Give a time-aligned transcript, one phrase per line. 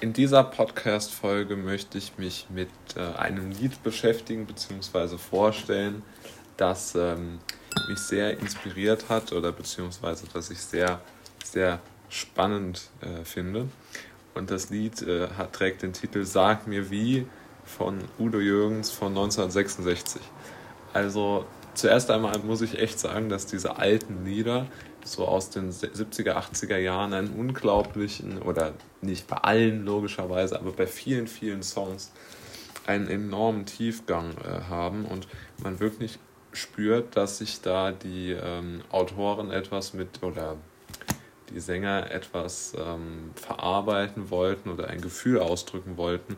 [0.00, 5.18] in dieser Podcast-Folge möchte ich mich mit äh, einem Lied beschäftigen bzw.
[5.18, 6.02] vorstellen,
[6.56, 7.40] das ähm,
[7.88, 11.00] mich sehr inspiriert hat oder beziehungsweise das ich sehr,
[11.44, 13.68] sehr spannend äh, finde.
[14.34, 17.26] Und das Lied äh, hat, trägt den Titel Sag mir wie
[17.64, 20.22] von Udo Jürgens von 1966.
[20.92, 21.44] Also
[21.78, 24.66] zuerst einmal muss ich echt sagen, dass diese alten Lieder
[25.04, 30.86] so aus den 70er, 80er Jahren einen unglaublichen, oder nicht bei allen logischerweise, aber bei
[30.86, 32.12] vielen, vielen Songs
[32.86, 35.04] einen enormen Tiefgang äh, haben.
[35.04, 35.28] Und
[35.62, 36.18] man wirklich
[36.52, 40.56] spürt, dass sich da die ähm, Autoren etwas mit oder
[41.50, 46.36] die Sänger etwas ähm, verarbeiten wollten oder ein Gefühl ausdrücken wollten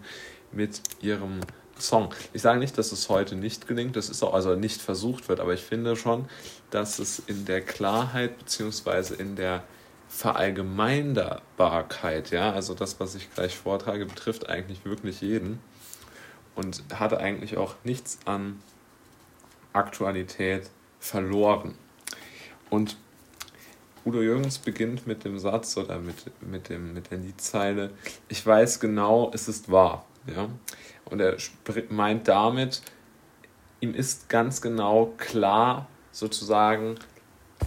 [0.53, 1.41] mit ihrem
[1.81, 2.15] Song.
[2.33, 5.41] Ich sage nicht, dass es heute nicht gelingt, das ist auch also nicht versucht wird,
[5.41, 6.27] aber ich finde schon,
[6.71, 9.63] dass es in der Klarheit beziehungsweise in der
[10.09, 15.61] Verallgemeinerbarkeit, ja, also das, was ich gleich vortrage, betrifft eigentlich wirklich jeden
[16.57, 18.61] und hat eigentlich auch nichts an
[19.73, 21.77] Aktualität verloren.
[22.71, 22.97] Und
[24.05, 27.91] Udo Jürgens beginnt mit dem Satz oder mit, mit, dem, mit der Liedzeile,
[28.29, 30.07] ich weiß genau, es ist wahr.
[30.27, 30.49] Ja?
[31.05, 31.37] Und er
[31.89, 32.83] meint damit,
[33.81, 36.97] ihm ist ganz genau klar, sozusagen,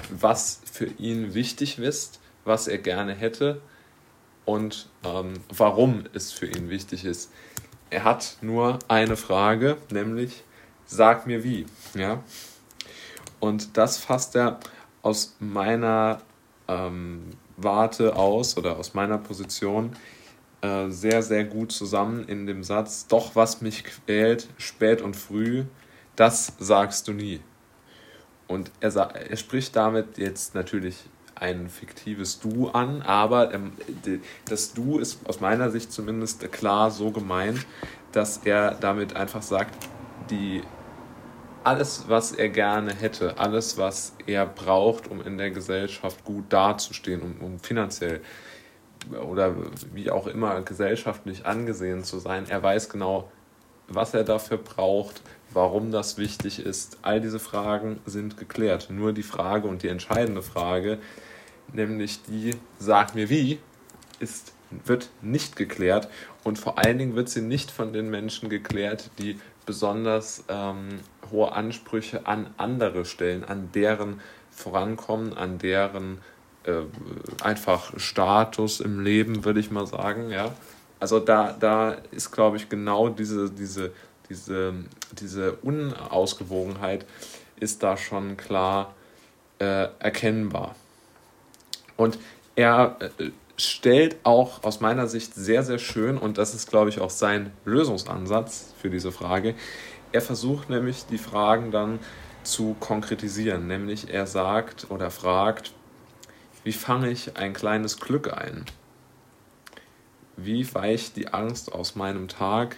[0.09, 3.61] was für ihn wichtig ist, was er gerne hätte
[4.45, 7.31] und ähm, warum es für ihn wichtig ist.
[7.89, 10.43] Er hat nur eine Frage, nämlich
[10.85, 11.65] sag mir wie.
[11.93, 12.23] Ja?
[13.39, 14.59] Und das fasst er
[15.01, 16.21] aus meiner
[16.67, 19.95] ähm, Warte aus oder aus meiner Position
[20.63, 25.65] äh, sehr, sehr gut zusammen in dem Satz, doch was mich quält, spät und früh,
[26.15, 27.41] das sagst du nie.
[28.47, 30.95] Und er, er spricht damit jetzt natürlich
[31.35, 33.73] ein fiktives Du an, aber ähm,
[34.45, 37.65] das Du ist aus meiner Sicht zumindest klar so gemeint,
[38.13, 39.89] dass er damit einfach sagt,
[40.29, 40.61] die
[41.65, 47.21] alles, was er gerne hätte, alles, was er braucht, um in der Gesellschaft gut dazustehen,
[47.21, 48.21] um, um finanziell
[49.11, 49.55] oder
[49.93, 52.45] wie auch immer gesellschaftlich angesehen zu sein.
[52.49, 53.31] Er weiß genau,
[53.87, 55.21] was er dafür braucht,
[55.51, 56.97] warum das wichtig ist.
[57.01, 58.89] All diese Fragen sind geklärt.
[58.89, 60.99] Nur die Frage und die entscheidende Frage,
[61.71, 63.59] nämlich die, sag mir wie,
[64.19, 64.53] ist,
[64.85, 66.09] wird nicht geklärt.
[66.43, 70.99] Und vor allen Dingen wird sie nicht von den Menschen geklärt, die besonders ähm,
[71.31, 74.21] hohe Ansprüche an andere stellen, an deren
[74.51, 76.19] Vorankommen, an deren
[76.63, 76.83] äh,
[77.43, 80.51] einfach Status im Leben, würde ich mal sagen, ja.
[80.99, 83.91] Also da, da ist, glaube ich, genau diese, diese,
[84.29, 84.73] diese,
[85.19, 87.05] diese Unausgewogenheit
[87.59, 88.93] ist da schon klar
[89.59, 90.75] äh, erkennbar.
[91.97, 92.17] Und
[92.55, 96.99] er äh, stellt auch aus meiner Sicht sehr, sehr schön, und das ist, glaube ich,
[97.01, 99.55] auch sein Lösungsansatz für diese Frage,
[100.11, 101.99] er versucht nämlich die Fragen dann
[102.43, 105.73] zu konkretisieren, nämlich er sagt oder fragt,
[106.63, 108.65] wie fange ich ein kleines Glück ein?
[110.37, 112.77] Wie weicht die Angst aus meinem Tag?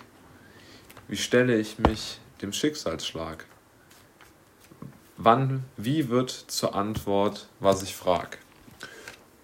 [1.07, 3.45] Wie stelle ich mich dem Schicksalsschlag?
[5.17, 8.37] Wann, wie wird zur Antwort, was ich frage?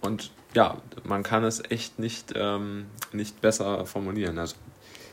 [0.01, 4.37] Und ja, man kann es echt nicht, ähm, nicht besser formulieren.
[4.37, 4.55] Also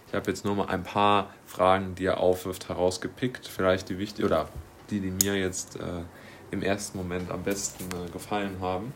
[0.09, 3.47] ich habe jetzt nur mal ein paar Fragen, die er aufwirft, herausgepickt.
[3.47, 4.49] Vielleicht die wichtig oder
[4.91, 6.03] die, die mir jetzt äh,
[6.51, 8.93] im ersten Moment am besten äh, gefallen haben.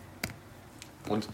[1.09, 1.29] Und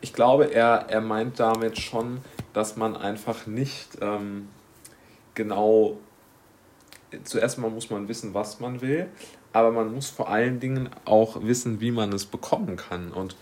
[0.00, 2.18] ich glaube, er, er meint damit schon,
[2.52, 4.48] dass man einfach nicht ähm,
[5.34, 5.98] genau,
[7.24, 9.08] zuerst mal muss man wissen, was man will,
[9.52, 13.12] aber man muss vor allen Dingen auch wissen, wie man es bekommen kann.
[13.12, 13.36] Und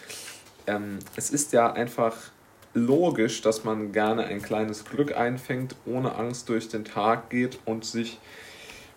[0.67, 2.17] ähm, es ist ja einfach
[2.75, 7.85] logisch, dass man gerne ein kleines Glück einfängt, ohne Angst durch den Tag geht und
[7.85, 8.19] sich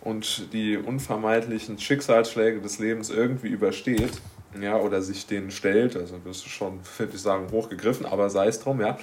[0.01, 4.21] und die unvermeidlichen Schicksalsschläge des Lebens irgendwie übersteht
[4.61, 8.47] ja, oder sich denen stellt, also das ist schon, würde ich sagen, hochgegriffen, aber sei
[8.47, 8.97] es drum, ja.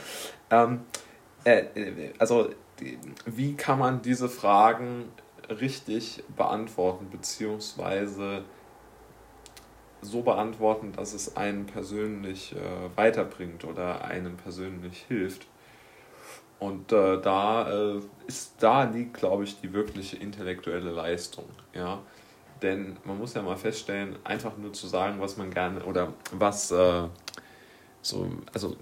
[0.50, 0.80] Ähm,
[1.44, 1.64] äh,
[2.18, 2.50] also,
[3.26, 5.04] wie kann man diese Fragen
[5.48, 8.44] richtig beantworten, beziehungsweise
[10.00, 15.46] so beantworten, dass es einen persönlich äh, weiterbringt oder einem persönlich hilft?
[16.58, 22.00] Und äh, da äh, ist, da liegt, glaube ich, die wirkliche intellektuelle Leistung, ja
[22.62, 26.70] denn man muss ja mal feststellen, einfach nur zu sagen, was man gerne oder was
[26.70, 27.04] äh,
[28.02, 28.76] so, also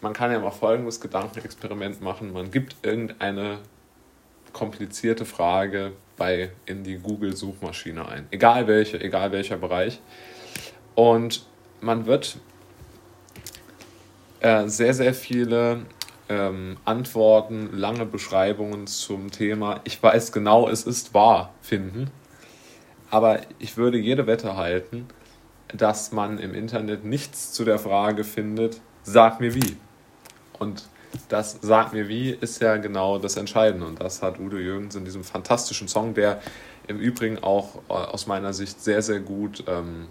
[0.00, 2.32] man kann ja mal folgendes Gedankenexperiment machen.
[2.32, 3.58] Man gibt irgendeine
[4.52, 8.26] komplizierte Frage bei in die Google-Suchmaschine ein.
[8.30, 10.00] Egal welche, egal welcher Bereich.
[10.94, 11.46] Und
[11.80, 12.36] man wird
[14.40, 15.86] äh, sehr, sehr viele
[16.28, 22.10] ähm, Antworten, lange Beschreibungen zum Thema Ich weiß genau, es ist wahr finden.
[23.14, 25.06] Aber ich würde jede Wette halten,
[25.68, 29.76] dass man im Internet nichts zu der Frage findet, sag mir wie.
[30.58, 30.88] Und
[31.28, 33.86] das Sag mir wie ist ja genau das Entscheidende.
[33.86, 36.40] Und das hat Udo Jürgens in diesem fantastischen Song, der
[36.88, 40.08] im Übrigen auch äh, aus meiner Sicht sehr, sehr gut, ähm,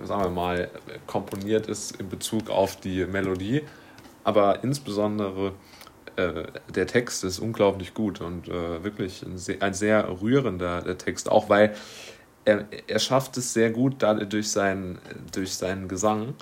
[0.00, 0.70] äh, sagen wir mal,
[1.08, 3.64] komponiert ist in Bezug auf die Melodie.
[4.22, 5.54] Aber insbesondere
[6.18, 6.44] äh,
[6.74, 11.48] der Text ist unglaublich gut und äh, wirklich ein sehr, ein sehr rührender Text, auch
[11.48, 11.74] weil
[12.44, 14.98] er, er schafft es sehr gut durch seinen,
[15.32, 16.34] durch seinen Gesang,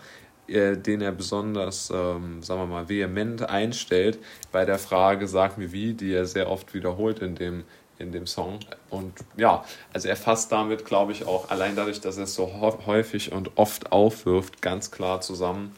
[0.49, 4.19] äh, den er besonders, ähm, sagen wir mal, vehement einstellt
[4.50, 7.64] bei der Frage, sag mir wie, die er sehr oft wiederholt in dem,
[7.99, 8.61] in dem Song.
[8.88, 9.62] Und ja,
[9.93, 12.50] also er fasst damit, glaube ich, auch allein dadurch, dass er es so
[12.87, 15.75] häufig und oft aufwirft, ganz klar zusammen,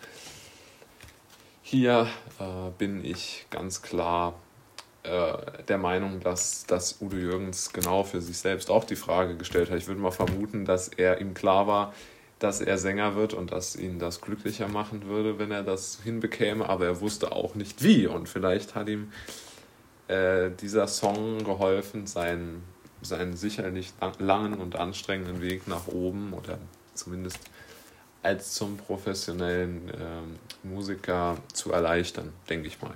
[1.70, 2.08] hier
[2.40, 4.40] äh, bin ich ganz klar
[5.02, 5.34] äh,
[5.68, 9.76] der Meinung, dass, dass Udo Jürgens genau für sich selbst auch die Frage gestellt hat.
[9.76, 11.92] Ich würde mal vermuten, dass er ihm klar war,
[12.38, 16.66] dass er Sänger wird und dass ihn das glücklicher machen würde, wenn er das hinbekäme,
[16.66, 18.06] aber er wusste auch nicht wie.
[18.06, 19.12] Und vielleicht hat ihm
[20.08, 22.62] äh, dieser Song geholfen, seinen,
[23.02, 26.58] seinen sicherlich langen und anstrengenden Weg nach oben oder
[26.94, 27.40] zumindest
[28.28, 32.94] als zum professionellen äh, Musiker zu erleichtern, denke ich mal.